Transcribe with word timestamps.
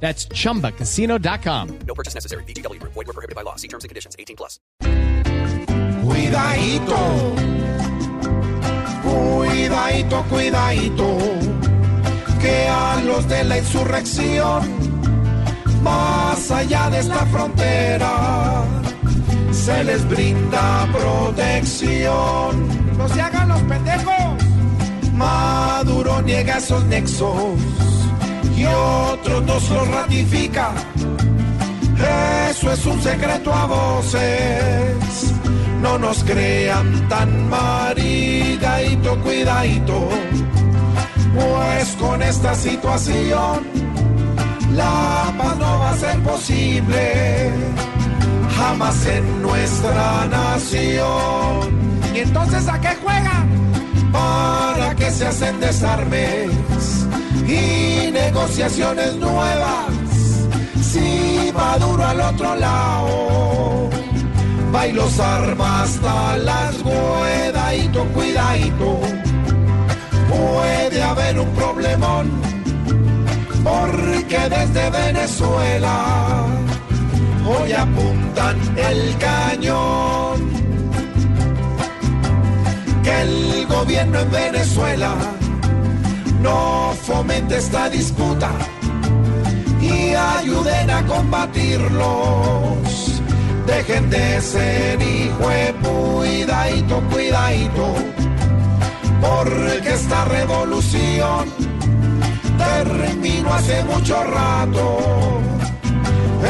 That's 0.00 0.28
chumbacasino.com. 0.28 1.78
No 1.86 1.94
purchase 1.94 2.14
necessary. 2.14 2.44
BGW. 2.44 2.80
Void 2.82 3.06
were 3.06 3.12
prohibited 3.12 3.34
by 3.34 3.42
law. 3.42 3.56
See 3.56 3.68
terms 3.68 3.84
and 3.84 3.88
conditions. 3.88 4.14
18 4.18 4.36
plus. 4.36 4.60
Cuidadito, 6.06 7.34
cuidadito, 9.02 10.22
cuidadito, 10.28 11.18
que 12.40 12.68
a 12.68 13.02
los 13.04 13.26
de 13.26 13.42
la 13.42 13.58
insurrección, 13.58 14.62
más 15.82 16.48
allá 16.52 16.90
de 16.90 17.00
esta 17.00 17.26
frontera, 17.26 18.64
se 19.50 19.82
les 19.82 20.08
brinda 20.08 20.88
protección. 20.92 22.68
No 22.96 23.08
se 23.08 23.20
hagan 23.20 23.48
los 23.48 23.62
pendejos. 23.62 24.44
Maduro 25.14 26.22
niega 26.22 26.58
esos 26.58 26.84
nexos 26.84 27.58
y 28.56 28.64
otros 28.64 29.42
nos 29.44 29.70
los 29.70 29.88
ratifica. 29.88 30.72
Eso 32.50 32.72
es 32.72 32.86
un 32.86 33.02
secreto 33.02 33.52
a 33.52 33.66
voces. 33.66 35.34
No 35.82 35.98
nos 35.98 36.24
crean 36.24 37.08
tan 37.08 37.48
marigadito, 37.48 39.18
cuidadito. 39.20 40.08
Pues 41.34 41.96
con 42.00 42.22
esta 42.22 42.54
situación 42.54 43.66
la 44.74 45.34
paz 45.36 45.58
no 45.58 45.78
va 45.78 45.90
a 45.90 45.96
ser 45.96 46.18
posible. 46.22 47.50
Jamás 48.56 49.06
en 49.06 49.42
nuestra 49.42 50.26
nación. 50.26 51.86
¿Y 52.14 52.20
entonces 52.20 52.66
a 52.68 52.80
qué 52.80 52.96
juegan? 53.02 53.56
para 54.16 54.94
que 54.94 55.10
se 55.10 55.26
hacen 55.26 55.60
desarmes 55.60 56.50
y 57.48 58.10
negociaciones 58.10 59.14
nuevas. 59.16 59.86
Si 60.82 61.52
Maduro 61.54 62.04
al 62.04 62.20
otro 62.20 62.54
lado 62.56 63.90
va 64.74 64.86
y 64.86 64.92
los 64.92 65.18
arma 65.20 65.82
hasta 65.82 66.36
las 66.38 66.76
cuidadito, 66.76 68.04
cuidadito, 68.14 69.00
puede 70.28 71.02
haber 71.02 71.40
un 71.40 71.48
problemón 71.50 72.30
porque 73.62 74.38
desde 74.48 74.90
Venezuela 74.90 76.44
hoy 77.46 77.72
apuntan 77.72 78.56
el 78.76 79.16
cañón 79.18 80.50
que 83.02 83.22
el 83.22 83.66
gobierno 83.66 84.20
en 84.20 84.30
Venezuela 84.30 85.14
no 86.42 86.75
fomente 86.96 87.58
esta 87.58 87.88
disputa 87.88 88.50
y 89.80 90.14
ayuden 90.14 90.90
a 90.90 91.06
combatirlos. 91.06 92.76
Dejen 93.66 94.10
de 94.10 94.40
ser 94.40 95.00
hijo 95.02 95.48
de 95.48 95.74
cuidadito, 95.82 97.02
cuidadito, 97.10 97.94
porque 99.20 99.94
esta 99.94 100.24
revolución 100.26 101.48
terminó 102.58 103.52
hace 103.54 103.82
mucho 103.84 104.22
rato 104.22 105.40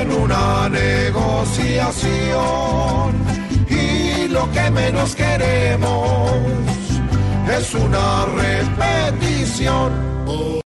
en 0.00 0.12
una 0.12 0.68
negociación 0.68 2.18
y 3.68 4.28
lo 4.28 4.50
que 4.52 4.70
menos 4.70 5.14
queremos 5.14 6.30
es 7.50 7.74
una 7.74 8.17
canción. 9.58 10.48